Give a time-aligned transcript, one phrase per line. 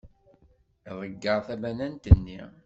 [0.89, 2.39] Iḍegger tabanant-nni.